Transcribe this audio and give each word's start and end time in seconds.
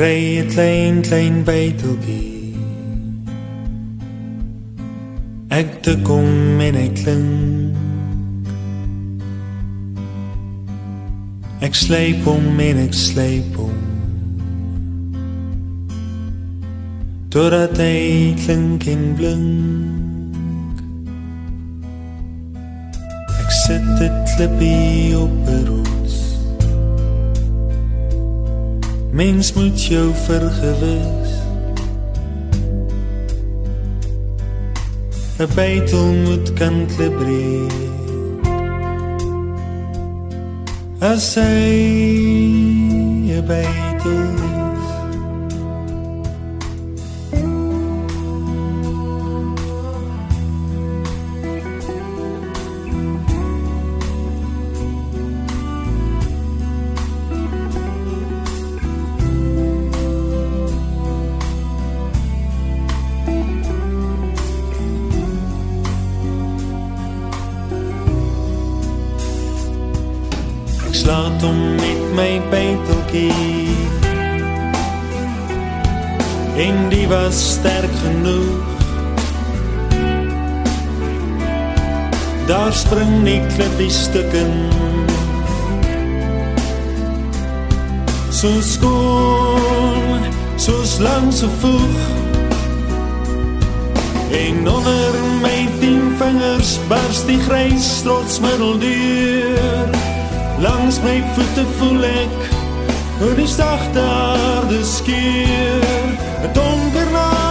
kry 0.00 0.40
'n 0.40 0.48
klein 0.48 1.02
klein 1.02 1.34
byteltjie. 1.44 2.54
Ek 5.60 5.68
te 5.84 5.92
kom 6.08 6.60
en 6.66 6.76
ek 6.86 6.94
klink. 7.02 7.76
Ek 11.66 11.74
sleep 11.74 12.24
hom 12.24 12.60
en 12.68 12.80
ek 12.86 12.96
sleep 12.96 13.52
hom. 13.60 13.78
Totdat 17.28 17.76
hy 17.84 18.32
klink 18.44 18.88
en 18.94 19.04
blink. 19.20 20.76
Ek 23.36 23.50
sit 23.64 23.84
dit 24.00 24.16
klippie 24.32 25.12
op 25.20 25.36
'n 25.44 25.64
rots. 25.68 25.99
Mens 29.12 29.52
moet 29.52 29.84
jou 29.84 30.14
vergewis. 30.14 31.30
'n 35.38 35.48
Bytel 35.54 36.12
moet 36.12 36.52
kan 36.52 36.86
klibreer. 36.86 37.72
As 41.00 41.34
hy 41.34 41.72
'n 43.32 43.46
bytel 43.46 44.69
Daar 82.50 82.72
spring 82.72 83.22
nie 83.22 83.40
klippie 83.54 83.90
stukken. 83.90 84.50
So 88.30 88.48
skoon, 88.60 90.20
soos 90.56 90.98
langs 90.98 91.42
'n 91.42 91.50
voeg. 91.60 92.00
En 94.30 94.68
onder 94.68 95.12
my 95.42 95.68
tien 95.80 96.02
vingers 96.18 96.78
bars 96.88 97.24
die 97.26 97.40
grys 97.40 98.02
trotsmiddel 98.02 98.78
deur. 98.78 99.88
Langs 100.58 101.00
my 101.02 101.22
voete 101.34 101.64
voel 101.78 102.02
ek 102.02 102.38
hoe 103.18 103.34
die 103.34 103.46
sagte 103.46 104.00
aarde 104.00 104.84
skeur. 104.84 106.08
'n 106.42 106.52
Donker 106.52 107.10
nag 107.12 107.49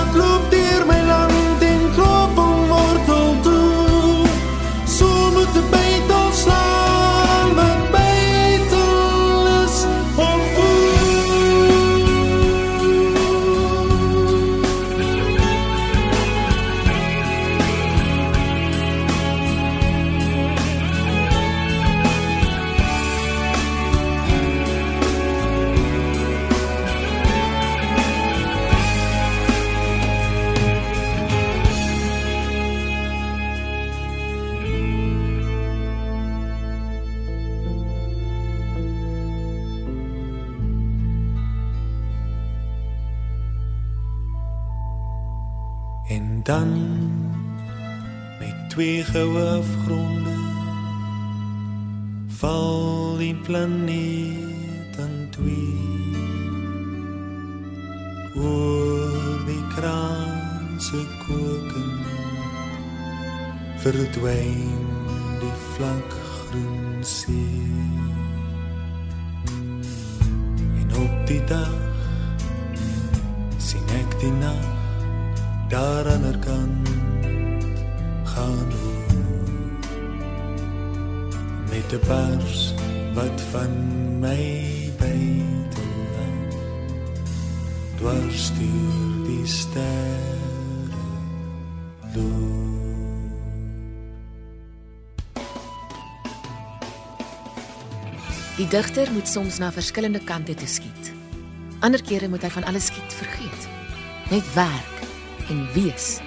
goue 49.20 49.42
afgronde 49.60 50.36
val 52.40 53.18
die 53.18 53.36
planeet 53.36 55.00
aan 55.04 55.18
twee. 55.36 56.24
Oor 58.36 59.44
die 59.50 59.64
kraanse 59.76 61.02
koken 61.26 61.92
verdwyn 63.84 64.88
die 65.44 65.58
vlak 65.74 66.16
groen 66.38 67.04
see. 67.04 67.68
En 70.80 70.98
op 71.04 71.28
die 71.28 71.44
dag 71.52 71.89
'n 81.94 82.00
pers 82.00 82.74
wat 83.14 83.42
van 83.52 83.72
my 84.20 84.92
bytel 84.98 85.94
laat 86.14 86.54
dwars 87.98 88.52
deur 88.58 89.26
die 89.26 89.48
sterre 89.48 90.38
loop. 92.14 92.60
Die 98.58 98.68
digter 98.68 99.12
moet 99.12 99.28
soms 99.28 99.58
na 99.58 99.72
verskillende 99.72 100.20
kante 100.20 100.54
toe 100.54 100.68
skiet. 100.68 101.12
Ander 101.80 102.02
kere 102.04 102.28
moet 102.28 102.42
hy 102.42 102.50
van 102.50 102.64
alles 102.64 102.86
skiet 102.86 103.14
vergeet. 103.14 103.68
Net 104.30 104.54
werk 104.54 104.98
en 105.50 105.66
wees. 105.74 106.20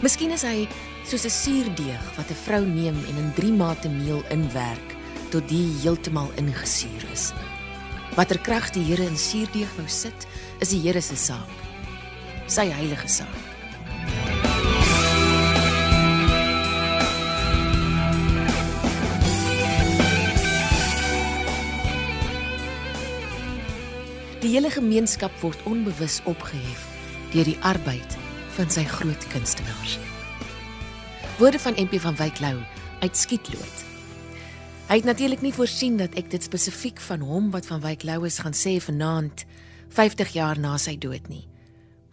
Miskien 0.00 0.30
is 0.30 0.42
hy 0.42 0.68
soos 1.04 1.24
'n 1.24 1.30
suurdeeg 1.30 2.04
wat 2.16 2.30
'n 2.30 2.42
vrou 2.46 2.64
neem 2.66 2.96
en 3.08 3.16
in 3.16 3.32
3 3.34 3.52
mate 3.52 3.88
meel 3.88 4.22
inwerk 4.28 4.88
tot 5.30 5.48
die 5.48 5.68
heeltemal 5.82 6.30
ingesuur 6.36 7.04
is. 7.12 7.32
Watter 8.16 8.38
krag 8.38 8.70
die 8.70 8.84
Here 8.84 9.02
in 9.02 9.16
suurdeeg 9.16 9.68
wou 9.76 9.88
sit, 9.88 10.26
is 10.60 10.68
die 10.68 10.80
Here 10.80 11.00
se 11.00 11.16
saak. 11.16 11.50
Sy 12.46 12.70
heilige 12.70 13.08
saak. 13.08 13.42
Die 24.40 24.52
hele 24.52 24.70
gemeenskap 24.70 25.32
word 25.40 25.58
onbewus 25.64 26.20
opgehef 26.24 26.86
deur 27.32 27.44
die 27.44 27.58
arbeid 27.60 28.18
van 28.56 28.70
sy 28.70 28.84
groot 28.84 29.26
kunstenaars. 29.32 29.98
Woorde 31.38 31.58
van 31.58 31.74
MP 31.76 32.00
van 32.00 32.16
Wyk 32.16 32.38
Lou 32.38 32.62
uit 33.00 33.16
Skietloot. 33.16 33.84
Hy 34.86 34.94
het 34.94 35.04
natuurlik 35.04 35.40
nie 35.42 35.54
voorsien 35.54 35.96
dat 35.98 36.14
ek 36.14 36.28
dit 36.30 36.42
spesifiek 36.46 37.00
van 37.02 37.24
hom 37.26 37.48
wat 37.50 37.66
van 37.66 37.80
Wyk 37.82 38.04
Lou 38.06 38.20
is 38.26 38.38
gaan 38.38 38.54
sê 38.54 38.76
vanaand 38.78 39.42
50 39.88 40.30
jaar 40.30 40.58
na 40.58 40.76
sy 40.78 40.94
dood 40.94 41.26
nie. 41.26 41.42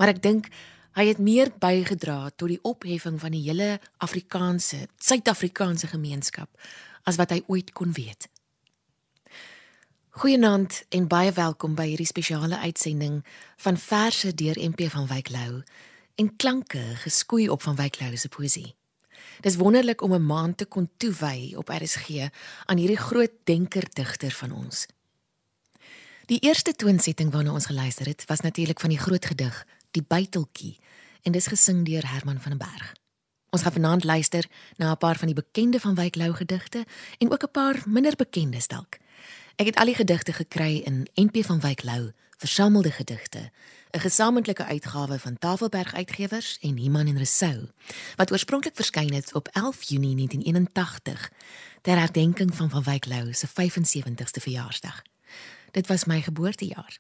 Maar 0.01 0.15
ek 0.15 0.23
dink 0.25 0.50
hy 0.97 1.06
het 1.12 1.21
meer 1.21 1.53
bygedra 1.53 2.31
tot 2.33 2.50
die 2.50 2.57
opheffing 2.65 3.21
van 3.21 3.38
die 3.38 3.44
hele 3.45 3.77
Afrikaanse, 4.01 4.88
Suid-Afrikaanse 4.97 5.91
gemeenskap 5.94 6.50
as 7.06 7.21
wat 7.21 7.29
hy 7.38 7.44
ooit 7.45 7.69
kon 7.77 7.94
weet. 7.94 8.25
Goeienaand 10.17 10.81
en 10.89 11.06
baie 11.07 11.29
welkom 11.38 11.77
by 11.77 11.91
hierdie 11.94 12.09
spesiale 12.09 12.57
uitsending 12.65 13.21
van 13.62 13.77
verse 13.77 14.33
deur 14.33 14.57
MP 14.57 14.89
van 14.89 15.06
Wyk 15.13 15.29
Lou 15.29 15.62
en 16.17 16.35
klanke 16.35 16.88
geskoei 17.06 17.51
op 17.53 17.62
van 17.69 17.77
Wyk 17.77 18.01
Lou 18.01 18.15
se 18.17 18.29
poesie. 18.29 18.71
Dis 19.41 19.56
wonderlik 19.56 20.01
om 20.01 20.13
'n 20.13 20.25
maand 20.25 20.57
te 20.57 20.65
kon 20.65 20.89
toewy 20.97 21.53
op 21.56 21.69
RSG 21.69 22.29
aan 22.65 22.77
hierdie 22.77 22.97
groot 22.97 23.31
denker 23.44 23.89
digter 23.94 24.31
van 24.31 24.51
ons. 24.51 24.85
Die 26.25 26.39
eerste 26.39 26.73
toonsetting 26.73 27.31
waarna 27.31 27.51
ons 27.51 27.65
geluister 27.65 28.06
het, 28.06 28.25
was 28.25 28.39
natuurlik 28.39 28.79
van 28.79 28.89
die 28.89 29.00
groot 29.00 29.25
gedig 29.25 29.65
Die 29.91 30.03
Byteltjie 30.07 30.79
en 31.21 31.31
dis 31.31 31.47
gesing 31.47 31.85
deur 31.85 32.07
Herman 32.07 32.39
van 32.39 32.57
den 32.57 32.68
Berg. 32.68 32.94
Ons 33.50 33.62
gaan 33.62 33.71
vanaand 33.71 34.03
luister 34.03 34.45
na 34.77 34.91
'n 34.91 34.97
paar 34.97 35.18
van 35.18 35.27
die 35.27 35.35
bekende 35.35 35.79
van 35.79 35.95
Wyk 35.95 36.15
Lou 36.15 36.33
gedigte 36.33 36.85
en 37.17 37.31
ook 37.31 37.44
'n 37.44 37.51
paar 37.51 37.83
minder 37.85 38.15
bekendes 38.15 38.67
dalk. 38.67 38.97
Ek 39.56 39.65
het 39.65 39.75
al 39.75 39.85
die 39.85 39.95
gedigte 39.95 40.33
gekry 40.33 40.77
in 40.77 41.07
NP 41.15 41.45
van 41.45 41.59
Wyk 41.59 41.83
Lou 41.83 42.12
Versamelde 42.41 42.91
gedigte, 42.91 43.51
'n 43.91 43.99
gesamentlike 43.99 44.65
uitgawe 44.65 45.19
van 45.19 45.38
Tafelberg 45.38 45.93
Uitgewers 45.93 46.57
en 46.61 46.77
Iman 46.77 47.07
en 47.07 47.17
Resou, 47.17 47.69
wat 48.15 48.31
oorspronklik 48.31 48.75
verskyn 48.75 49.13
het 49.13 49.33
op 49.33 49.47
11 49.47 49.83
Junie 49.83 50.15
1981 50.15 51.31
ter 51.81 51.97
herdenking 51.97 52.55
van 52.55 52.69
Van 52.69 52.83
Wyk 52.83 53.05
Lou 53.05 53.33
se 53.33 53.47
75ste 53.47 54.41
verjaarsdag. 54.41 55.01
Dit 55.71 55.88
was 55.88 56.05
my 56.05 56.21
geboortejaar. 56.21 56.97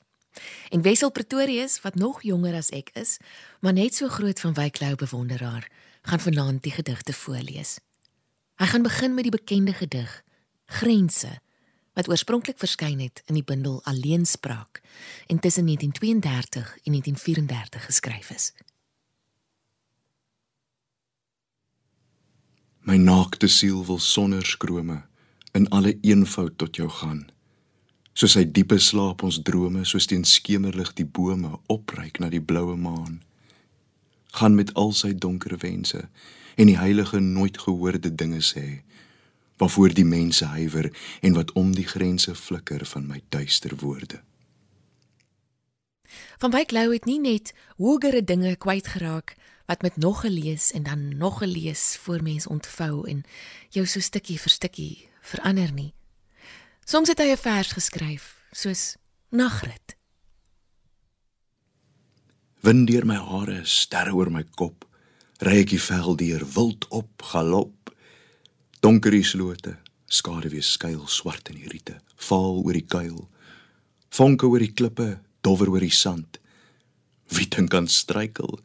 En 0.69 0.81
Wessel 0.81 1.11
Pretorius, 1.11 1.81
wat 1.81 1.95
nog 1.95 2.21
jonger 2.21 2.55
as 2.55 2.69
ek 2.69 2.89
is, 2.93 3.17
maar 3.59 3.73
net 3.73 3.95
so 3.95 4.07
groot 4.07 4.39
van 4.39 4.53
Wyk 4.53 4.79
Lou 4.79 4.95
bewonderaar, 4.95 5.71
gaan 6.01 6.19
vanaand 6.19 6.63
die 6.63 6.71
gedigte 6.71 7.13
voorlees. 7.13 7.79
Hy 8.55 8.65
gaan 8.65 8.81
begin 8.81 9.13
met 9.13 9.23
die 9.23 9.31
bekende 9.31 9.73
gedig 9.73 10.23
Grense 10.65 11.39
wat 12.01 12.09
oorspronklik 12.09 12.57
verskyn 12.57 12.99
het 12.99 13.21
in 13.29 13.37
die 13.37 13.45
bundel 13.45 13.81
Alleenspraak 13.83 14.81
en 15.27 15.39
tussen 15.39 15.65
1932 15.65 16.77
en 16.83 16.91
1934 16.91 17.85
geskryf 17.85 18.29
is. 18.29 18.53
My 22.79 22.97
naakte 22.97 23.47
siel 23.47 23.85
wil 23.85 23.99
sonder 23.99 24.45
skrome 24.45 25.03
in 25.53 25.69
alle 25.69 25.97
eenvoud 26.01 26.57
tot 26.57 26.75
jou 26.75 26.89
gaan. 26.89 27.29
Soos 28.17 28.33
hy 28.33 28.47
diepe 28.49 28.79
slaap 28.81 29.21
ons 29.21 29.37
drome 29.45 29.85
soos 29.85 30.09
teen 30.09 30.25
skemerlig 30.25 30.95
die 30.97 31.05
bome 31.05 31.53
opreik 31.69 32.17
na 32.17 32.31
die 32.33 32.41
bloue 32.41 32.77
maan. 32.77 33.21
Gaan 34.41 34.57
met 34.57 34.73
al 34.73 34.89
sy 34.97 35.13
donker 35.13 35.53
wense 35.61 36.07
en 36.57 36.65
die 36.65 36.79
heilige 36.81 37.21
nooit 37.21 37.61
gehoorde 37.61 38.09
dinge 38.09 38.41
sê 38.41 38.81
waarvoor 39.61 39.93
die 39.93 40.05
mense 40.05 40.45
huiwer 40.45 40.89
en 41.21 41.33
wat 41.37 41.51
om 41.53 41.69
die 41.77 41.85
grense 41.85 42.33
flikker 42.35 42.81
van 42.85 43.05
my 43.05 43.19
duister 43.29 43.75
woorde. 43.77 44.23
Van 46.41 46.49
Wyk 46.51 46.71
Lou 46.73 46.87
het 46.89 47.05
nie 47.05 47.19
net 47.21 47.53
hogere 47.77 48.23
dinge 48.25 48.55
kwyt 48.57 48.87
geraak 48.95 49.35
wat 49.69 49.85
met 49.85 49.99
nog 50.01 50.23
gelees 50.25 50.71
en 50.71 50.83
dan 50.83 51.17
nog 51.17 51.37
gelees 51.43 51.97
voor 52.01 52.23
mens 52.23 52.47
ontvou 52.47 53.05
en 53.09 53.21
jou 53.69 53.85
so 53.85 54.01
stukkie 54.01 54.39
vir 54.41 54.51
stukkie 54.51 54.95
verander 55.21 55.69
nie. 55.73 55.93
Soms 56.85 57.13
het 57.13 57.21
hy 57.21 57.29
'n 57.31 57.37
vers 57.37 57.71
geskryf 57.71 58.41
soos 58.51 58.95
Nagrit. 59.29 59.95
Wind 62.61 62.87
deur 62.87 63.05
my 63.05 63.15
hare, 63.15 63.61
sterre 63.63 64.13
oor 64.13 64.31
my 64.31 64.43
kop, 64.43 64.85
ry 65.39 65.61
ek 65.61 65.69
die 65.69 65.81
veld 65.81 66.17
deur 66.17 66.45
wild 66.53 66.87
op 66.89 67.21
galop 67.21 67.80
Donker 68.81 69.13
die 69.13 69.25
slote, 69.25 69.75
skaduwee 70.09 70.63
skuil 70.65 71.03
swart 71.07 71.51
in 71.51 71.59
die 71.61 71.69
riete, 71.69 71.99
vaal 72.17 72.63
oor 72.63 72.73
die 72.73 72.87
kuil. 72.89 73.27
Vonke 74.09 74.49
oor 74.49 74.63
die 74.63 74.73
klippe, 74.73 75.19
dowwer 75.45 75.69
oor 75.69 75.85
die 75.85 75.93
sand. 75.93 76.39
Wie 77.29 77.45
dink 77.45 77.69
kan 77.71 77.87
struikel 77.87 78.57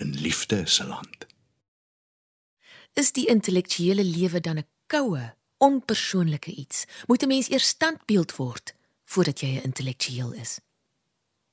in 0.00 0.16
liefde 0.24 0.64
se 0.66 0.86
land? 0.88 1.26
Is 2.96 3.12
die 3.12 3.28
intellektuele 3.28 4.04
lewe 4.04 4.40
dan 4.40 4.58
'n 4.58 4.68
koue, 4.86 5.36
onpersoonlike 5.58 6.50
iets? 6.50 6.86
Moet 7.06 7.22
'n 7.22 7.28
mens 7.28 7.48
eers 7.48 7.68
standbeeld 7.68 8.36
word 8.36 8.74
voordat 9.04 9.40
jy 9.40 9.48
'n 9.48 9.64
intellektueel 9.68 10.32
is? 10.32 10.60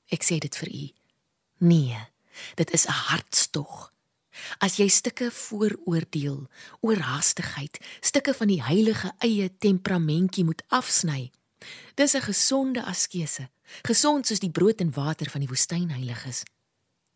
Ek 0.08 0.24
sê 0.24 0.38
dit 0.38 0.56
vir 0.56 0.68
u. 0.68 0.88
Nee, 1.58 1.98
dit 2.54 2.70
is 2.70 2.86
'n 2.86 2.92
hartstog. 2.92 3.92
As 4.58 4.76
jy 4.76 4.88
stukke 4.88 5.30
vooroordeel, 5.30 6.46
oorhaastigheid, 6.80 7.78
stukke 8.00 8.34
van 8.34 8.48
die 8.48 8.62
heilige 8.62 9.12
eie 9.18 9.50
temperamentjie 9.58 10.44
moet 10.44 10.62
afsny. 10.68 11.30
Dis 11.94 12.14
'n 12.14 12.20
gesonde 12.20 12.82
askese, 12.82 13.48
gesond 13.82 14.26
soos 14.26 14.40
die 14.40 14.50
brood 14.50 14.80
en 14.80 14.92
water 14.94 15.30
van 15.30 15.40
die 15.40 15.48
woestyn 15.48 15.90
heilig 15.90 16.26
is. 16.26 16.42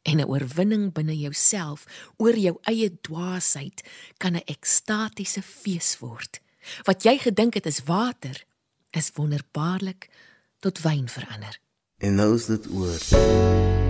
En 0.03 0.21
'n 0.21 0.29
oorwinning 0.29 0.93
binne 0.93 1.17
jouself 1.17 1.85
oor 2.17 2.37
jou 2.37 2.59
eie 2.63 3.01
dwaasheid 3.01 3.83
kan 4.17 4.37
'n 4.37 4.45
ekstatiese 4.45 5.43
fees 5.43 5.99
word. 5.99 6.41
Wat 6.85 7.03
jy 7.03 7.19
gedink 7.19 7.55
het 7.55 7.67
is 7.67 7.85
water, 7.85 8.45
is 8.91 9.11
wonderbaarlik 9.15 10.11
tot 10.59 10.81
wyn 10.81 11.09
verander. 11.09 11.61
En 11.99 12.15
nou 12.15 12.35
is 12.35 12.47
dit 12.47 12.71
oor. 12.71 13.83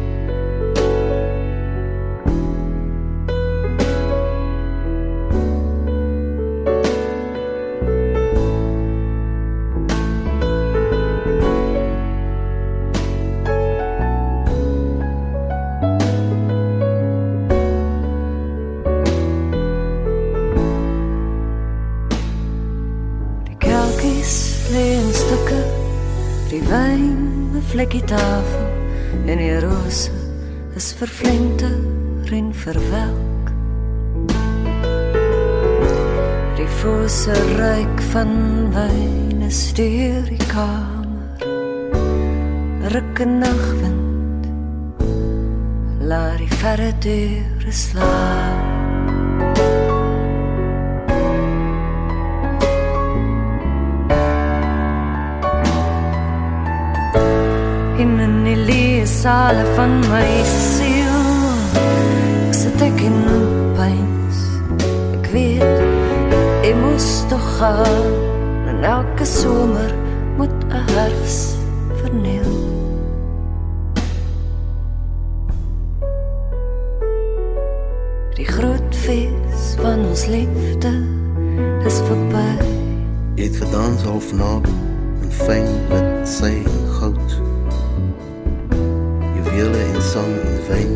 Vlekkie 27.74 28.04
tafel 28.06 28.66
en 29.26 29.40
die 29.40 29.54
rose 29.58 30.10
is 30.78 30.92
vervlente 30.94 31.70
en 32.30 32.52
verwelk. 32.54 33.50
Die 36.54 36.68
fosse 36.78 37.34
ryk 37.58 38.04
van 38.12 38.36
wyn 38.76 39.42
is 39.48 39.60
deur 39.74 40.22
die 40.28 40.46
kamer. 40.52 41.42
Rukke 42.94 43.26
nagwind 43.26 44.46
laat 46.06 46.38
die 46.44 46.52
verre 46.62 46.92
deur 47.02 47.74
slaap. 47.74 48.74
Sale 59.25 59.65
van 59.75 59.93
my 60.00 60.31
siel. 60.44 61.21
Ek 61.81 62.56
sit 62.59 62.82
ek 62.85 62.99
in 63.06 63.15
pyns 63.73 64.40
ek 65.16 65.31
weet 65.33 66.66
ek 66.69 66.75
moet 66.83 67.07
tog 67.31 67.47
gaan. 67.57 68.19
En 68.69 68.85
elke 68.85 69.25
somer 69.25 69.95
moet 70.37 70.52
'n 70.69 70.83
herfs 70.93 71.38
verniel. 72.02 72.52
Die 78.37 78.49
groot 78.57 78.93
fees 79.07 79.64
van 79.81 80.04
ons 80.11 80.26
liefde 80.26 80.93
is 81.88 81.99
verby 82.11 82.52
jy 83.40 83.49
het 83.49 83.57
gedans 83.57 84.04
half 84.04 84.28
naak 84.37 84.69
en 85.23 85.31
fyn 85.33 85.69
met 85.88 86.28
sy 86.28 86.54
goud. 87.00 87.31
en 87.63 87.63
sang 90.12 90.34
en 90.44 90.58
wyn. 90.68 90.92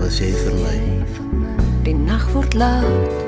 Was 0.00 0.18
jy 0.22 0.32
vir 0.42 0.56
my 0.58 0.78
die 1.86 1.94
nag 1.98 2.24
word 2.34 2.54
laat 2.54 3.22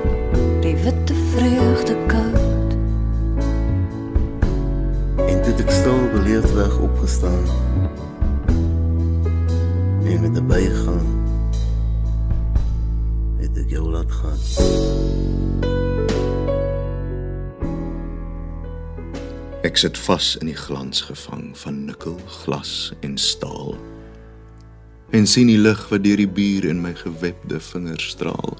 die 0.62 0.76
witte 0.84 1.14
vreugde 1.34 1.96
koud. 2.06 2.74
En 5.26 5.42
dit 5.46 5.62
ek 5.64 5.70
stil 5.70 6.02
beleef 6.14 6.46
weg 6.54 6.78
opgestaan 6.88 7.46
en 10.04 10.20
met 10.20 10.38
'n 10.38 10.46
bygaan 10.46 11.06
het 13.40 13.58
ek 13.58 13.70
jou 13.70 13.90
laat 13.90 14.12
gaan 14.12 15.43
Ek 19.74 19.80
sit 19.82 19.96
vas 20.06 20.26
in 20.38 20.46
die 20.46 20.54
glans 20.54 21.00
gevang 21.02 21.48
van 21.58 21.80
nikkel, 21.88 22.14
glas 22.30 22.92
en 23.02 23.16
staal. 23.18 23.72
En 25.10 25.24
sien 25.26 25.48
die 25.50 25.58
lig 25.58 25.80
wat 25.90 26.04
deur 26.04 26.20
die 26.20 26.28
bier 26.30 26.62
in 26.70 26.78
my 26.78 26.92
gewebde 26.94 27.58
vingers 27.58 28.12
straal. 28.12 28.54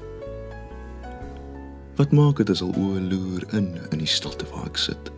Wat 1.95 2.11
maak 2.11 2.41
dit 2.41 2.51
as 2.51 2.59
al 2.65 2.73
oë 2.75 2.99
loer 3.05 3.45
in 3.55 3.69
in 3.95 4.01
die 4.03 4.09
stilte 4.11 4.43
waar 4.51 4.65
ek 4.67 4.81
sit? 4.83 5.11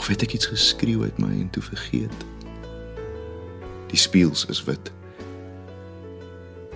Of 0.00 0.08
het 0.08 0.24
ek 0.24 0.38
iets 0.38 0.48
geskreeu 0.48 1.04
uit 1.04 1.20
my 1.20 1.28
en 1.42 1.50
toe 1.52 1.62
vergeet? 1.66 2.24
Die 3.92 4.00
spieëls 4.00 4.46
is 4.48 4.62
wit. 4.64 4.88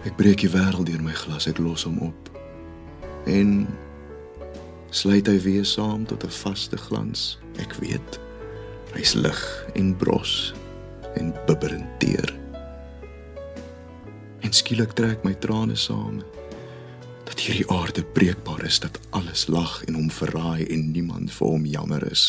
Ek 0.05 0.21
breek 0.21 0.45
die 0.45 0.53
wêreld 0.53 0.93
deur 0.93 1.01
my 1.01 1.17
glas, 1.17 1.49
ek 1.49 1.65
los 1.65 1.89
hom 1.89 1.97
op. 2.11 2.29
En 3.25 3.65
sluit 4.93 5.33
hy 5.33 5.39
weer 5.49 5.65
saam 5.65 6.05
tot 6.05 6.29
'n 6.29 6.37
vaste 6.45 6.77
glans. 6.77 7.25
Ek 7.63 7.77
weet 7.83 8.21
hy's 8.95 9.15
lig 9.19 9.41
en 9.75 9.97
bros 9.99 10.55
en 11.19 11.33
bibberend 11.47 11.99
teer. 11.99 12.31
En 14.47 14.53
skielik 14.55 14.95
trek 14.99 15.25
my 15.27 15.35
trane 15.43 15.77
saam 15.79 16.23
dat 17.25 17.41
hierdie 17.41 17.67
aarde 17.73 18.05
breekbaar 18.05 18.65
is 18.65 18.79
dat 18.85 19.01
alles 19.11 19.47
lag 19.51 19.81
en 19.89 19.99
hom 19.99 20.11
verraai 20.13 20.67
en 20.67 20.91
niemand 20.93 21.33
vir 21.35 21.55
hom 21.55 21.67
jammer 21.67 22.07
is. 22.11 22.25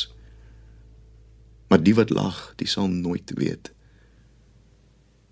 Maar 1.70 1.82
die 1.84 1.96
wat 1.98 2.10
lag, 2.10 2.54
die 2.56 2.70
sal 2.70 2.88
nooit 2.88 3.34
weet. 3.38 3.72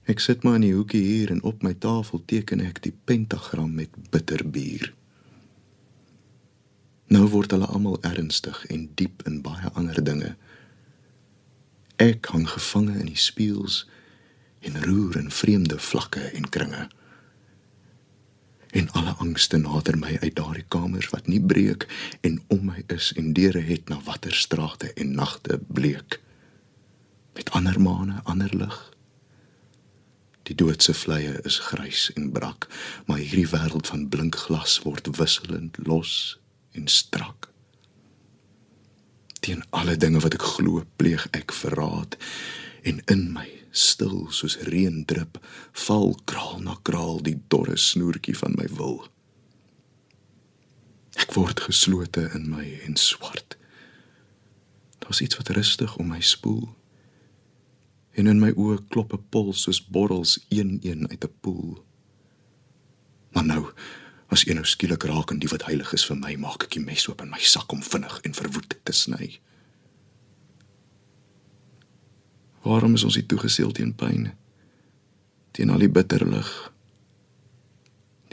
Ek 0.09 0.19
sit 0.19 0.43
maar 0.43 0.59
in 0.59 0.67
die 0.67 0.75
hoekie 0.75 1.01
hier 1.01 1.31
en 1.31 1.43
op 1.47 1.63
my 1.63 1.73
tafel 1.73 2.21
teken 2.27 2.61
ek 2.65 2.81
die 2.83 2.93
pentagram 3.07 3.71
met 3.77 3.93
bitterbier. 4.11 4.91
Nou 7.13 7.27
word 7.29 7.51
hulle 7.53 7.67
almal 7.69 7.99
ernstig 8.01 8.63
en 8.73 8.87
diep 8.97 9.21
in 9.29 9.41
baie 9.45 9.69
ander 9.77 9.99
dinge. 10.01 10.31
Ek 12.01 12.25
hang 12.33 12.47
gevange 12.49 12.95
in 12.97 13.11
die 13.11 13.19
spieëls 13.21 13.83
en 14.65 14.79
roer 14.87 15.19
in 15.19 15.29
vreemde 15.29 15.77
vlakke 15.77 16.23
en 16.33 16.49
kringe. 16.49 16.87
En 18.73 18.89
alle 18.97 19.13
angste 19.21 19.59
nader 19.61 19.99
my 19.99 20.15
uit 20.23 20.33
daardie 20.39 20.65
kamers 20.73 21.11
wat 21.13 21.29
nie 21.29 21.41
breek 21.53 21.85
en 22.25 22.41
om 22.55 22.65
my 22.71 22.81
is 22.95 23.11
en 23.19 23.33
deure 23.37 23.61
het 23.61 23.93
na 23.93 23.99
watter 24.07 24.33
strate 24.33 24.89
en 24.97 25.13
nagte 25.19 25.59
bleek. 25.67 26.17
Met 27.37 27.51
ander 27.53 27.77
maane, 27.81 28.21
ander 28.23 28.49
lig. 28.57 28.79
Die 30.49 30.55
doodse 30.57 30.95
vleie 30.97 31.37
is 31.45 31.61
grys 31.69 32.09
en 32.17 32.31
brak, 32.33 32.65
maar 33.05 33.21
hierdie 33.21 33.51
wêreld 33.53 33.91
van 33.93 34.09
blink 34.09 34.47
glas 34.47 34.79
word 34.87 35.13
wisselend 35.19 35.77
los 35.85 36.41
en 36.73 36.87
strak. 36.87 37.49
Teen 39.39 39.63
alle 39.69 39.97
dinge 39.97 40.19
wat 40.23 40.33
ek 40.37 40.45
glo, 40.55 40.83
pleeg 40.95 41.27
ek 41.31 41.51
verraad 41.51 42.17
en 42.83 43.01
in 43.11 43.31
my 43.33 43.47
stil 43.73 44.27
soos 44.29 44.59
reën 44.69 45.01
drup, 45.09 45.39
val 45.87 46.13
kraal 46.29 46.61
na 46.61 46.77
kraal 46.85 47.19
die 47.25 47.39
dorre 47.49 47.77
snoertjie 47.79 48.35
van 48.37 48.55
my 48.59 48.67
wil. 48.77 49.01
Ek 51.17 51.33
word 51.37 51.65
geslote 51.65 52.27
in 52.37 52.47
my 52.51 52.65
en 52.87 52.97
swart. 52.99 53.57
Daar's 55.03 55.21
iets 55.21 55.37
wat 55.39 55.51
rustig 55.57 55.97
om 55.97 56.13
my 56.13 56.21
spoel. 56.21 56.67
En 58.13 58.29
in 58.29 58.39
my 58.39 58.51
oë 58.53 58.77
klop 58.93 59.13
'n 59.13 59.25
pols 59.29 59.65
soos 59.65 59.81
borrels 59.81 60.37
een-een 60.49 61.09
uit 61.09 61.25
'n 61.25 61.33
poel. 61.41 61.83
Maar 63.33 63.45
nou, 63.45 63.63
as 64.33 64.45
een 64.47 64.57
nou 64.57 64.65
skielik 64.65 65.05
raak 65.09 65.31
en 65.31 65.39
die 65.41 65.49
wat 65.51 65.65
heilig 65.67 65.93
is 65.93 66.05
vir 66.09 66.17
my, 66.17 66.33
maak 66.41 66.65
ek 66.65 66.75
die 66.75 66.83
mes 66.83 67.05
oop 67.09 67.21
in 67.21 67.31
my 67.31 67.41
sak 67.45 67.71
om 67.73 67.83
vinnig 67.85 68.19
en 68.25 68.37
verwoed 68.37 68.77
te 68.83 68.95
sny. 68.95 69.29
Waarom 72.63 72.95
is 72.97 73.03
ons 73.03 73.17
hier 73.19 73.27
toegeseel 73.27 73.73
teen 73.75 73.91
pyn? 73.93 74.31
Teen 75.53 75.69
al 75.69 75.83
die 75.83 75.91
bitter 75.91 76.23
lig. 76.25 76.51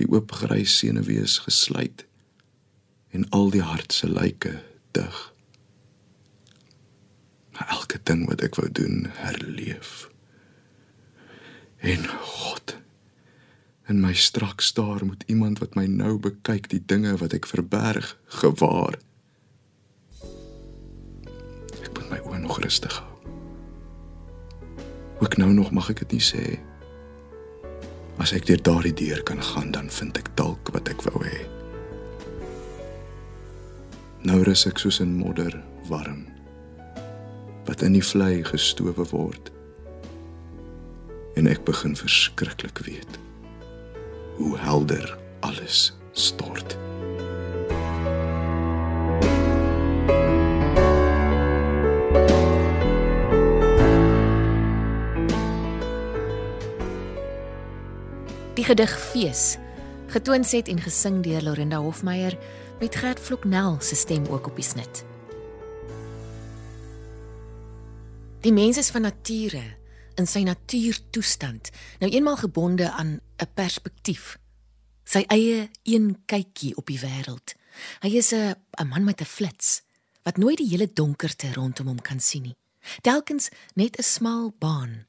Die 0.00 0.07
oop 0.09 0.33
grys 0.40 0.78
senuwees 0.80 1.40
gesluit 1.45 2.07
en 3.11 3.26
al 3.35 3.50
die 3.50 3.64
hart 3.66 3.92
se 3.92 4.09
lyke 4.09 4.54
dig. 4.97 5.16
Maar 7.52 7.75
elke 7.80 7.99
ding 8.07 8.23
wat 8.30 8.45
ek 8.47 8.57
wou 8.57 8.71
doen, 8.73 9.11
herleef. 9.19 10.07
En 11.83 12.07
God 12.07 12.78
in 13.90 14.00
my 14.00 14.14
strak 14.14 14.61
staar 14.61 15.04
moet 15.04 15.25
iemand 15.26 15.59
wat 15.59 15.75
my 15.75 15.87
nou 15.90 16.18
bekyk 16.23 16.68
die 16.70 16.82
dinge 16.87 17.16
wat 17.18 17.32
ek 17.35 17.49
verberg 17.50 18.12
gewaar. 18.38 18.94
Ek 21.82 21.88
moet 21.97 22.11
my 22.12 22.18
oë 22.23 22.38
nog 22.44 22.61
rustig 22.62 22.94
hou. 22.94 23.09
Ook 25.20 25.35
nou 25.42 25.50
nog 25.52 25.73
mag 25.75 25.90
ek 25.90 26.04
dit 26.04 26.14
nie 26.16 26.23
sê. 26.23 26.44
As 28.23 28.30
ek 28.37 28.47
deur 28.47 28.62
daardie 28.62 28.94
deur 28.94 29.25
kan 29.26 29.42
gaan, 29.42 29.73
dan 29.75 29.90
vind 29.90 30.20
ek 30.20 30.30
dalk 30.38 30.70
wat 30.70 30.88
ek 30.92 31.02
wou 31.09 31.25
hê. 31.25 31.40
Nou 34.23 34.38
rus 34.47 34.66
ek 34.70 34.78
soos 34.78 35.00
in 35.02 35.16
modder, 35.18 35.56
warm. 35.88 36.28
Wat 37.66 37.82
in 37.82 37.99
die 37.99 38.04
vlei 38.04 38.44
gestowe 38.47 39.09
word. 39.11 39.50
En 41.35 41.50
ek 41.50 41.64
begin 41.66 41.99
verskriklik 41.99 42.85
weet 42.87 43.18
hoe 44.40 44.59
helder 44.59 45.18
alles 45.40 45.97
stort. 46.12 46.78
Die 58.54 58.64
gedig 58.64 59.00
Fees, 59.00 59.59
getoon 60.06 60.44
set 60.44 60.68
en 60.68 60.80
gesing 60.80 61.23
deur 61.23 61.42
Lorinda 61.42 61.76
Hofmeyer 61.76 62.38
met 62.80 62.97
Gert 62.97 63.20
Vloknel 63.20 63.76
se 63.80 63.94
stem 63.94 64.25
ook 64.26 64.47
op 64.47 64.56
die 64.56 64.64
snit. 64.64 65.04
Die 68.40 68.52
mens 68.52 68.76
is 68.76 68.90
van 68.90 69.02
nature 69.02 69.80
in 70.21 70.29
sy 70.29 70.43
natuurtoestand, 70.45 71.71
nou 72.03 72.11
eenmal 72.12 72.37
gebonde 72.37 72.91
aan 72.91 73.21
'n 73.41 73.53
perspektief. 73.55 74.39
Sy 75.05 75.25
eie 75.29 75.71
een 75.83 76.23
kykie 76.27 76.77
op 76.77 76.87
die 76.87 77.00
wêreld. 77.00 77.55
Hy 78.00 78.17
is 78.17 78.33
'n 78.33 78.55
'n 78.79 78.89
man 78.89 79.05
met 79.05 79.21
'n 79.21 79.25
flits 79.25 79.83
wat 80.23 80.37
nooit 80.37 80.57
die 80.57 80.69
hele 80.69 80.93
donkerte 80.93 81.53
rondom 81.53 81.87
hom 81.87 82.00
kan 82.00 82.21
sien 82.21 82.43
nie. 82.43 82.57
Telkens 83.00 83.49
net 83.75 83.99
'n 83.99 84.03
smal 84.03 84.55
baan, 84.59 85.07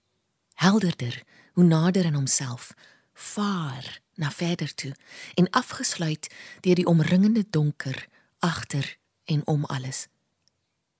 helderder 0.53 1.23
hoe 1.53 1.63
nader 1.63 2.05
aan 2.05 2.13
homself 2.13 2.73
vaar 3.13 4.01
na 4.15 4.31
verder 4.31 4.75
toe 4.75 4.95
en 5.33 5.49
afgesluit 5.49 6.29
deur 6.59 6.75
die 6.75 6.85
omringende 6.85 7.45
donker 7.49 8.07
agter 8.39 8.97
en 9.25 9.47
om 9.47 9.65
alles. 9.65 10.07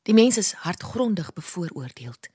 Die 0.02 0.14
mens 0.14 0.38
is 0.38 0.52
hartgrondig 0.52 1.34
bevooroordeeld. 1.34 2.30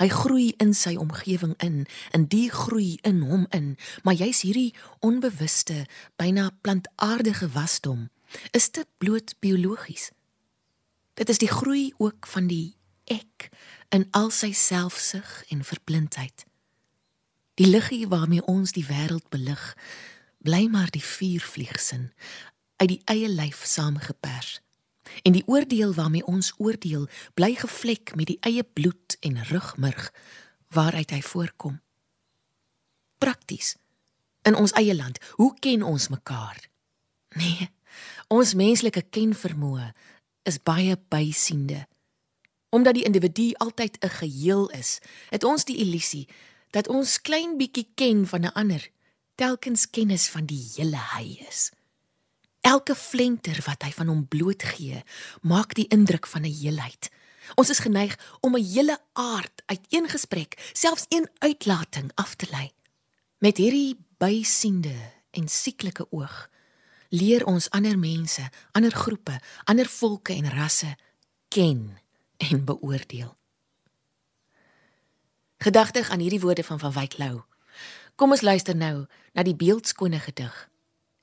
Hy 0.00 0.08
groei 0.08 0.48
in 0.62 0.74
sy 0.74 0.96
omgewing 0.96 1.54
in, 1.62 1.86
in 2.16 2.26
die 2.32 2.50
groei 2.50 2.98
in 3.02 3.22
hom 3.26 3.46
in, 3.50 3.76
maar 4.02 4.14
jy's 4.14 4.42
hierdie 4.46 4.74
onbewuste, 5.00 5.84
byna 6.16 6.50
plantaardige 6.60 7.48
wasdom 7.54 8.08
is 8.50 8.70
dit 8.70 8.88
bloot 8.98 9.34
biologies. 9.38 10.10
Dit 11.14 11.28
is 11.28 11.38
die 11.38 11.50
groei 11.50 11.92
ook 11.96 12.26
van 12.26 12.46
die 12.50 12.76
ek 13.04 13.48
in 13.94 14.08
al 14.10 14.30
sy 14.34 14.52
selfsug 14.52 15.44
en 15.48 15.64
verblindheid. 15.64 16.44
Die 17.56 17.68
liggie 17.70 18.04
waarmee 18.08 18.44
ons 18.44 18.74
die 18.76 18.84
wêreld 18.84 19.28
belig, 19.32 19.62
bly 20.44 20.66
maar 20.68 20.90
die 20.92 21.04
vuurvliegsin 21.04 22.10
uit 22.76 22.88
die 22.88 23.02
eie 23.08 23.30
lyf 23.32 23.64
saamgepers. 23.64 24.60
En 25.22 25.32
die 25.32 25.46
oordeel 25.46 25.94
waarmee 25.94 26.26
ons 26.26 26.52
oordeel, 26.56 27.08
bly 27.34 27.54
gevlek 27.54 28.14
met 28.14 28.26
die 28.26 28.38
eie 28.40 28.64
bloed 28.64 29.16
en 29.20 29.44
rugmurg 29.44 30.12
waaruit 30.68 31.10
hy 31.10 31.22
voorkom. 31.22 31.80
Prakties 33.18 33.76
in 34.46 34.54
ons 34.54 34.72
eie 34.78 34.94
land, 34.94 35.18
hoe 35.40 35.54
ken 35.58 35.82
ons 35.82 36.08
mekaar? 36.08 36.68
Nee, 37.34 37.68
ons 38.28 38.54
menslike 38.54 39.02
kenvermoë 39.10 39.90
is 40.46 40.60
baie 40.62 40.94
bysiende. 41.10 41.86
Omdat 42.70 42.94
die 42.94 43.06
individu 43.08 43.52
altyd 43.58 43.98
'n 44.04 44.08
geheel 44.08 44.68
is, 44.70 44.98
het 45.30 45.44
ons 45.44 45.64
die 45.64 45.76
illusie 45.76 46.28
dat 46.70 46.88
ons 46.88 47.20
klein 47.20 47.56
bietjie 47.58 47.88
ken 47.94 48.26
van 48.26 48.44
'n 48.44 48.52
ander, 48.54 48.90
telkens 49.34 49.90
kennis 49.90 50.28
van 50.28 50.46
die 50.46 50.62
hele 50.76 51.00
hy 51.16 51.44
is. 51.48 51.70
Elke 52.66 52.96
flenter 52.98 53.60
wat 53.66 53.84
hy 53.86 53.92
van 53.94 54.10
hom 54.10 54.24
blootgee, 54.26 55.02
maak 55.46 55.76
die 55.78 55.86
indruk 55.94 56.26
van 56.26 56.42
'n 56.42 56.56
heelheid. 56.60 57.10
Ons 57.54 57.70
is 57.70 57.78
geneig 57.78 58.18
om 58.40 58.56
'n 58.56 58.64
hele 58.64 58.98
aard 59.12 59.62
uit 59.66 59.84
een 59.88 60.08
gesprek, 60.08 60.70
selfs 60.72 61.06
een 61.08 61.28
uitlating 61.38 62.10
af 62.14 62.34
te 62.34 62.46
lei. 62.50 62.72
Met 63.38 63.56
hierdie 63.56 63.96
bysiende 64.18 65.12
en 65.30 65.48
sieklike 65.48 66.06
oog 66.10 66.50
leer 67.08 67.46
ons 67.46 67.70
ander 67.70 67.98
mense, 67.98 68.50
ander 68.72 68.92
groepe, 68.92 69.40
ander 69.64 69.86
volke 69.86 70.32
en 70.32 70.50
rasse 70.50 70.96
ken 71.48 71.98
en 72.36 72.64
beoordeel 72.64 73.36
gedagtig 75.58 76.10
aan 76.10 76.18
hierdie 76.18 76.40
woorde 76.40 76.64
van 76.64 76.78
van 76.78 76.92
Wyk 76.92 77.18
Lou. 77.18 77.40
Kom 78.14 78.30
ons 78.30 78.40
luister 78.40 78.76
nou 78.76 79.06
na 79.32 79.42
die 79.42 79.56
beeldskone 79.56 80.18
gedig. 80.20 80.68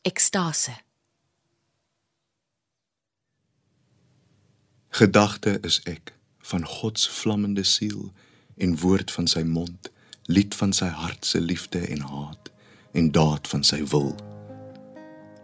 Ekstase. 0.02 0.76
Gedagte 4.94 5.58
is 5.62 5.80
ek 5.90 6.12
van 6.46 6.66
God 6.70 7.00
se 7.00 7.10
vlammende 7.10 7.64
siel 7.66 8.12
en 8.62 8.76
woord 8.78 9.12
van 9.12 9.26
sy 9.28 9.42
mond, 9.42 9.88
lied 10.30 10.54
van 10.54 10.70
sy 10.70 10.86
hart 10.86 11.26
se 11.26 11.42
liefde 11.42 11.82
en 11.96 12.04
haat 12.06 12.52
en 12.94 13.10
daad 13.16 13.50
van 13.50 13.66
sy 13.66 13.80
wil. 13.90 14.12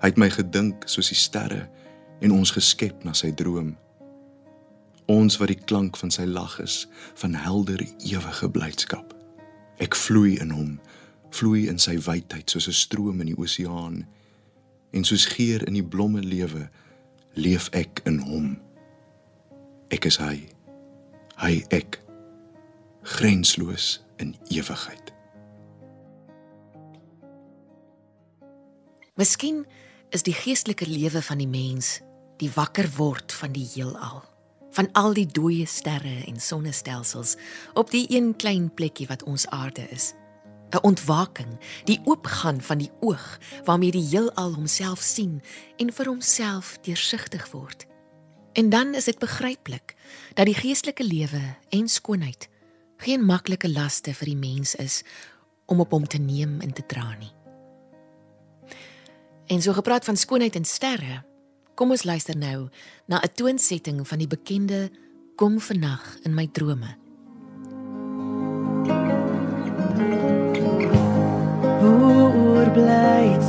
Hy 0.03 0.11
het 0.11 0.21
my 0.21 0.29
gedink 0.35 0.85
soos 0.85 1.09
die 1.09 1.17
sterre 1.17 1.63
en 2.21 2.37
ons 2.37 2.53
geskep 2.53 3.01
na 3.01 3.15
sy 3.17 3.31
droom. 3.41 3.73
Ons 5.09 5.39
wat 5.41 5.49
die 5.49 5.57
klank 5.57 5.97
van 5.97 6.13
sy 6.13 6.29
lag 6.29 6.59
is 6.61 6.83
van 7.17 7.33
helder 7.33 7.81
ewige 8.05 8.53
blydskap. 8.53 9.17
Ek 9.81 9.97
vloei 9.97 10.37
in 10.37 10.53
hom 10.53 10.71
vloei 11.33 11.65
in 11.73 11.81
sy 11.81 11.97
wydheid 11.97 12.53
soos 12.53 12.69
'n 12.69 12.81
stroom 12.85 13.25
in 13.25 13.33
die 13.33 13.41
oseaan. 13.41 14.05
En 14.93 15.03
soos 15.03 15.25
geur 15.25 15.65
in 15.67 15.73
die 15.73 15.89
blomme 15.95 16.21
lewe 16.21 16.69
leef 17.33 17.69
ek 17.73 18.01
in 18.05 18.19
hom 18.19 18.59
ek 19.89 20.05
is 20.05 20.19
hy 20.21 20.35
hy 21.39 21.53
ek 21.73 21.97
grensloos 23.15 23.99
in 24.19 24.35
ewigheid. 24.51 25.13
Miskien 29.19 29.63
is 30.15 30.23
die 30.23 30.35
geestelike 30.35 30.87
lewe 30.87 31.21
van 31.23 31.39
die 31.41 31.49
mens 31.49 31.99
die 32.39 32.51
wakker 32.53 32.87
word 32.95 33.33
van 33.35 33.51
die 33.55 33.65
heelal, 33.73 34.21
van 34.75 34.87
al 34.99 35.15
die 35.17 35.27
dooie 35.27 35.65
sterre 35.67 36.21
en 36.27 36.39
sonnestelsels 36.39 37.35
op 37.79 37.91
die 37.91 38.05
een 38.13 38.31
klein 38.39 38.69
plekkie 38.71 39.09
wat 39.09 39.25
ons 39.27 39.47
aarde 39.51 39.87
is. 39.91 40.13
'n 40.69 40.85
Ontwaking, 40.85 41.57
die 41.89 41.99
oopgaan 42.05 42.61
van 42.61 42.77
die 42.77 42.91
oog 42.99 43.39
waarmee 43.65 43.91
die 43.91 44.05
heelal 44.05 44.53
homself 44.53 45.01
sien 45.01 45.41
en 45.77 45.91
vir 45.91 46.05
homself 46.05 46.77
deursigtig 46.85 47.51
word. 47.51 47.88
En 48.53 48.69
dan 48.69 48.95
is 48.95 49.03
dit 49.03 49.19
begryplik 49.19 49.95
dat 50.33 50.45
die 50.45 50.55
geestelike 50.55 51.03
lewe 51.03 51.41
en 51.69 51.87
skoonheid 51.87 52.49
geen 52.97 53.25
maklike 53.25 53.69
laste 53.69 54.13
vir 54.13 54.25
die 54.25 54.39
mens 54.39 54.75
is 54.75 55.03
om 55.65 55.79
op 55.79 55.91
hom 55.91 56.07
te 56.07 56.17
neem 56.17 56.59
en 56.59 56.73
te 56.73 56.85
dra 56.85 57.15
nie. 57.19 57.31
En 59.49 59.61
so 59.61 59.73
gepraat 59.73 60.05
van 60.05 60.17
skoonheid 60.17 60.55
en 60.55 60.65
sterre, 60.65 61.23
kom 61.75 61.91
ons 61.91 62.03
luister 62.03 62.37
nou 62.37 62.69
na 63.07 63.21
'n 63.21 63.33
toonsetting 63.33 64.07
van 64.07 64.17
die 64.17 64.27
bekende 64.27 64.91
Kom 65.35 65.59
vannag 65.59 66.17
in 66.23 66.33
my 66.33 66.47
drome. 66.51 66.97
Oor 71.79 72.71
blydskap 72.71 73.48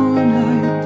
skoonheid 0.00 0.64
wat 0.64 0.79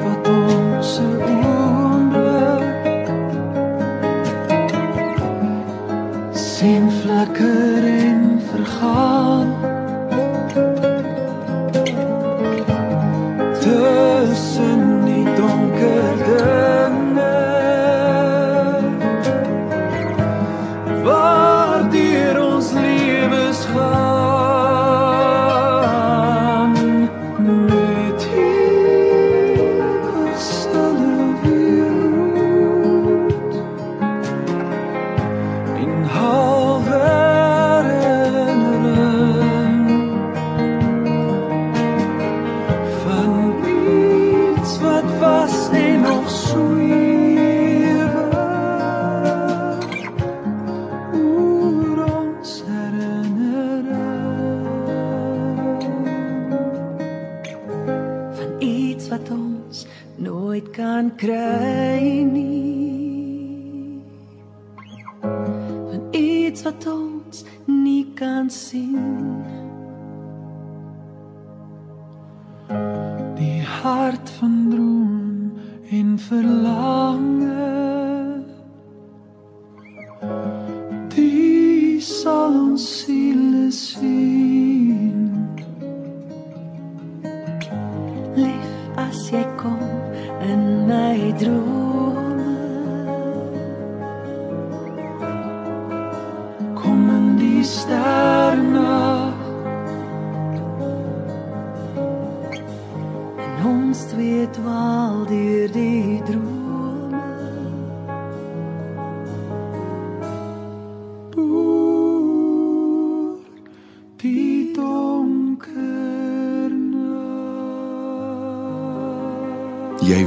en 76.42 77.43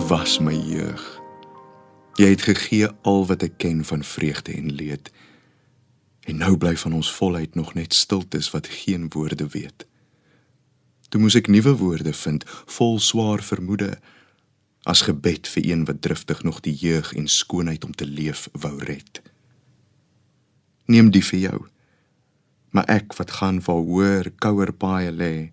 was 0.08 0.40
my 0.40 0.56
jeug. 0.56 1.22
Jy 2.16 2.30
het 2.30 2.42
gegee 2.48 2.88
al 3.04 3.26
wat 3.28 3.42
ek 3.44 3.58
ken 3.60 3.82
van 3.84 4.04
vreugde 4.08 4.54
en 4.56 4.70
leed. 4.72 5.10
En 6.24 6.40
nou 6.40 6.54
bly 6.58 6.78
van 6.80 6.94
ons 6.96 7.10
volheid 7.12 7.56
nog 7.60 7.74
net 7.76 7.94
stiltes 7.94 8.48
wat 8.54 8.70
geen 8.72 9.10
woorde 9.12 9.50
weet. 9.52 9.84
Toe 11.12 11.20
moes 11.20 11.36
ek 11.36 11.52
nuwe 11.52 11.76
woorde 11.82 12.14
vind, 12.16 12.48
vol 12.78 13.00
swaar 13.04 13.44
vermoede, 13.44 13.98
as 14.88 15.04
gebed 15.10 15.52
vir 15.52 15.68
een 15.74 15.84
wat 15.92 16.00
driftig 16.02 16.44
nog 16.44 16.64
die 16.64 16.76
jeug 16.76 17.12
en 17.12 17.28
skoonheid 17.28 17.84
om 17.84 17.92
te 17.92 18.08
leef 18.08 18.48
wou 18.56 18.78
red. 18.80 19.22
Neem 20.88 21.12
die 21.12 21.26
vir 21.34 21.40
jou. 21.40 21.62
Maar 22.72 22.88
ek 22.96 23.20
wat 23.20 23.40
gaan 23.42 23.60
waar 23.68 23.84
hoër, 23.84 24.32
kouer 24.40 24.72
paaie 24.72 25.12
lê, 25.12 25.52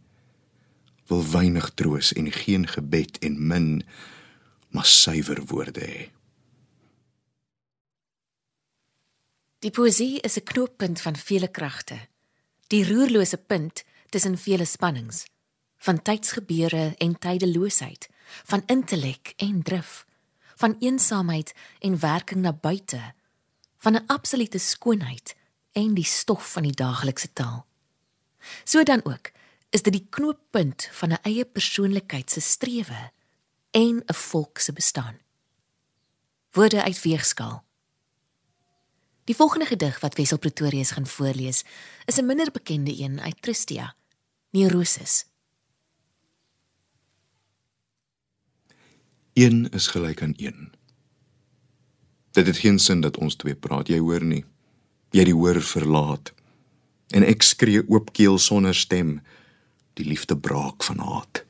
wil 1.10 1.26
weinig 1.26 1.72
troos 1.74 2.14
en 2.14 2.30
geen 2.30 2.70
gebed 2.70 3.18
en 3.18 3.46
min, 3.46 3.70
maar 4.74 4.86
suiwer 4.86 5.44
woorde 5.46 5.80
hê. 5.80 6.10
Die 9.58 9.70
poesie 9.70 10.20
is 10.20 10.36
'n 10.36 10.42
knooppunt 10.50 11.00
van 11.00 11.16
vele 11.16 11.48
kragte. 11.48 11.98
Die 12.66 12.84
roerlose 12.88 13.36
punt 13.36 13.84
tussen 14.08 14.38
vele 14.38 14.64
spannings, 14.64 15.24
van 15.76 16.02
tydsgebeure 16.02 16.94
en 16.98 17.18
tydeloosheid, 17.18 18.08
van 18.44 18.62
intellek 18.66 19.32
en 19.36 19.62
drif, 19.62 20.06
van 20.56 20.76
eensaamheid 20.78 21.54
en 21.78 21.98
werking 21.98 22.40
na 22.40 22.52
buite, 22.52 23.14
van 23.78 23.94
'n 23.94 24.06
absolute 24.06 24.58
skoonheid 24.58 25.36
en 25.72 25.94
die 25.94 26.04
stof 26.04 26.52
van 26.52 26.62
die 26.62 26.76
daaglikse 26.84 27.32
taal. 27.32 27.66
So 28.64 28.82
dan 28.82 29.04
ook 29.04 29.30
is 29.70 29.82
dit 29.82 29.92
die 29.92 30.06
knooppunt 30.10 30.88
van 30.92 31.08
'n 31.12 31.22
eie 31.22 31.44
persoonlikheid 31.44 32.30
se 32.30 32.40
strewe 32.40 33.12
en 33.74 34.02
'n 34.06 34.14
volk 34.14 34.58
se 34.58 34.72
bestaan. 34.72 35.18
Woorde 36.50 36.82
uit 36.82 37.02
weegskaal 37.02 37.64
Die 39.24 39.36
volgende 39.36 39.66
gedig 39.66 40.00
wat 40.00 40.16
Wessel 40.16 40.38
Pretorius 40.38 40.90
gaan 40.90 41.06
voorlees, 41.06 41.64
is 42.04 42.18
'n 42.20 42.26
minder 42.26 42.50
bekende 42.52 42.98
een 42.98 43.20
uit 43.20 43.42
Tristia, 43.42 43.94
Neurosis. 44.50 45.26
Een 49.32 49.68
is 49.70 49.86
gelyk 49.86 50.22
aan 50.22 50.34
een. 50.36 50.72
Dit 52.30 52.46
het 52.46 52.56
geen 52.56 52.78
sin 52.78 53.00
dat 53.00 53.16
ons 53.16 53.34
twee 53.34 53.54
praat, 53.54 53.88
jy 53.88 53.98
hoor 53.98 54.24
nie. 54.24 54.44
Jy 55.10 55.24
die 55.24 55.34
hoor 55.34 55.62
verlaat. 55.62 56.32
En 57.08 57.22
ek 57.22 57.42
skree 57.42 57.88
oopkeel 57.88 58.38
sonder 58.38 58.74
stem, 58.74 59.22
die 59.92 60.06
liefde 60.06 60.38
braak 60.38 60.84
van 60.84 60.98
haat. 60.98 61.44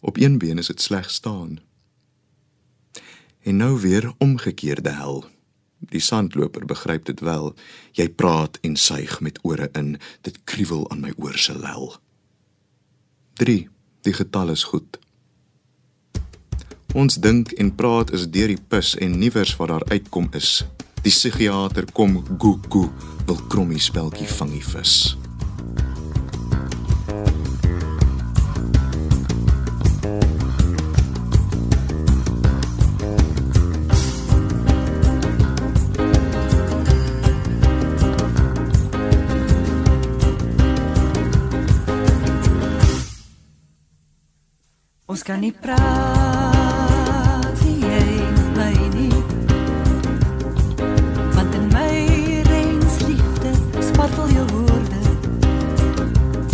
Op 0.00 0.16
een 0.16 0.38
been 0.38 0.58
is 0.58 0.66
dit 0.66 0.80
sleg 0.80 1.10
staan. 1.10 1.58
En 3.42 3.56
nou 3.56 3.80
weer 3.80 4.12
omgekeerde 4.18 4.90
hel. 4.90 5.24
Die 5.78 6.00
sandloper 6.00 6.66
begryp 6.66 7.04
dit 7.04 7.20
wel. 7.20 7.54
Jy 7.92 8.08
praat 8.08 8.58
en 8.60 8.76
suig 8.76 9.20
met 9.20 9.38
ore 9.42 9.68
in. 9.72 9.98
Dit 10.20 10.38
kriewel 10.44 10.90
aan 10.90 11.00
my 11.00 11.12
oor 11.16 11.38
se 11.38 11.58
lel. 11.58 11.96
3. 13.32 13.68
Die 14.00 14.12
getal 14.12 14.50
is 14.50 14.62
goed. 14.62 14.98
Ons 16.94 17.14
dink 17.16 17.52
en 17.52 17.74
praat 17.74 18.12
is 18.12 18.26
deur 18.28 18.50
die 18.50 18.60
pus 18.68 18.96
en 18.98 19.18
niewers 19.18 19.56
wat 19.56 19.68
daar 19.68 19.86
uitkom 19.88 20.28
is. 20.34 20.64
Die 21.02 21.12
psigiater 21.12 21.86
kom 21.92 22.18
goe 22.38 22.58
goe 22.68 22.88
wil 23.26 23.40
krommie 23.48 23.80
speltjie 23.80 24.28
vangie 24.28 24.64
vis. 24.64 25.19
Ons 45.20 45.28
kan 45.28 45.44
nie 45.44 45.52
praat 45.52 47.52
nie, 47.60 47.84
jy 47.84 48.24
met 48.32 48.48
my 48.56 48.72
nie. 48.94 49.12
Want 51.34 51.52
in 51.58 51.66
my 51.74 51.92
reins 52.46 52.96
liefde 53.04 53.52
spartel 53.84 54.32
jou 54.32 54.46
woorde. 54.54 55.00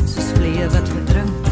Soos 0.02 0.34
vleie 0.34 0.66
wat 0.74 0.86
verdrink. 0.96 1.44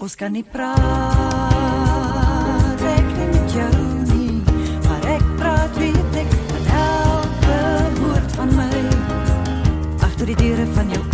Ons 0.00 0.16
kan 0.16 0.32
nie 0.32 0.46
praat 0.56 0.80
ek 2.94 3.06
nie 3.20 3.28
met 3.36 3.48
jou 3.58 3.72
nie. 4.14 4.40
Maar 4.88 5.02
ek 5.18 5.24
praat 5.44 5.72
weet 5.84 6.12
ek 6.24 6.30
met 6.56 6.66
elke 6.88 7.60
woord 8.00 8.30
van 8.40 8.50
my. 8.64 8.74
Agter 10.00 10.24
die 10.32 10.40
deure 10.40 10.64
van 10.72 10.88
jou 10.96 11.09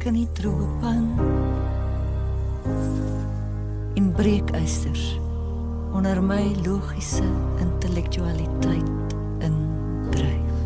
uitbreek 0.00 0.06
in 0.06 0.16
die 0.16 0.28
droë 0.32 0.66
pan. 0.80 1.06
En 3.96 4.12
breekysters 4.14 5.18
onder 5.92 6.22
my 6.22 6.54
logiese 6.64 7.24
intellektualiteit 7.60 9.14
indryf. 9.44 10.56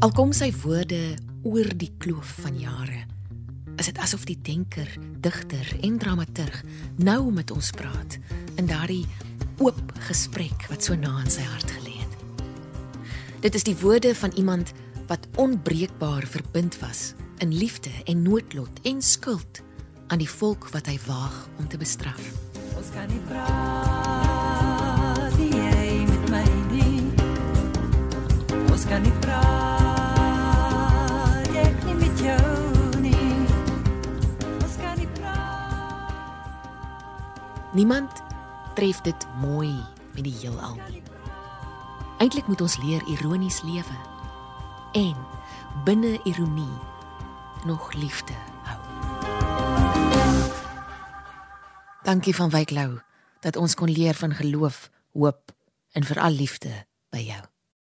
Al 0.00 0.12
kom 0.12 0.32
sy 0.32 0.52
woorde 0.62 1.16
oor 1.44 1.70
die 1.76 1.92
kloof 1.98 2.40
van 2.42 2.58
jare, 2.58 3.04
is 3.76 3.86
dit 3.86 3.98
asof 3.98 4.26
die 4.26 4.38
denker, 4.42 4.88
digter 5.20 5.76
en 5.82 5.98
dramaturg 5.98 6.62
nou 6.96 7.32
met 7.32 7.50
ons 7.50 7.70
praat 7.70 8.18
in 8.56 8.66
daardie 8.66 9.06
oop 9.58 9.94
gesprek 10.08 10.68
wat 10.68 10.84
so 10.84 10.94
na 10.94 11.22
in 11.22 11.30
sy 11.30 11.44
hart 11.44 11.70
gelê 11.70 11.96
het. 11.96 12.12
Dit 13.40 13.54
is 13.54 13.64
die 13.64 13.76
woorde 13.78 14.14
van 14.14 14.32
iemand 14.36 14.74
wat 15.06 15.26
onbreekbaar 15.34 16.26
verbind 16.26 16.78
was 16.78 17.14
in 17.38 17.54
liefde 17.54 17.90
en 18.04 18.22
noodlot 18.22 18.80
en 18.82 19.02
skuld 19.02 19.62
aan 20.06 20.18
die 20.18 20.30
volk 20.30 20.68
wat 20.68 20.86
hy 20.86 20.98
waag 21.06 21.48
om 21.58 21.68
te 21.68 21.78
bestraf. 21.78 22.20
Ons 22.76 22.90
kan 22.94 23.08
nie 23.10 23.20
praat 23.28 24.58
nie, 25.38 25.50
jy 25.54 26.06
met 26.08 26.30
my 26.30 26.44
nie. 26.70 27.12
Ons 28.70 28.84
kan 28.88 29.02
nie 29.02 29.12
praat 29.22 29.46
ek 31.62 31.84
nie 31.86 31.94
met 32.00 32.18
jou 32.22 33.00
nie. 33.02 33.30
Ons 34.62 34.76
kan 34.80 34.96
nie 34.98 35.10
praat. 35.18 36.50
Niemand 37.74 38.10
tref 38.74 39.00
dit 39.06 39.26
mooi 39.42 39.74
met 40.14 40.24
die 40.24 40.36
heelal 40.42 40.76
nie. 40.88 41.02
Eintlik 42.18 42.46
moet 42.48 42.60
ons 42.64 42.78
leer 42.80 43.02
ironies 43.12 43.62
lewe 43.62 44.15
en 44.96 45.16
binne 45.84 46.20
ironie 46.24 46.78
nog 47.64 47.92
liefde 47.92 48.32
hou. 48.62 48.80
Dankie 52.02 52.34
van 52.34 52.50
Wyk 52.50 52.70
Lou 52.70 53.00
dat 53.40 53.56
ons 53.56 53.74
kon 53.74 53.90
leer 53.90 54.14
van 54.14 54.34
geloof, 54.34 54.90
hoop 55.12 55.52
en 55.92 56.04
veral 56.04 56.30
liefde 56.30 56.86
by 57.10 57.18
jou. 57.28 57.55